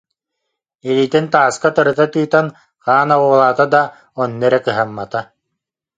Илиитин 0.87 1.25
тааска 1.33 1.69
тырыта 1.75 2.05
тыытан 2.13 2.47
хаан 2.83 3.09
оҕуолаата 3.15 3.65
да, 3.73 3.83
онно 4.21 4.43
эрэ 4.47 4.59
кыһаммата 4.65 5.21